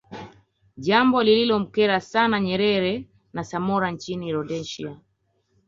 [0.77, 4.99] Jambo lililomkera sana Nyerere na Samora Nchini Rhodesia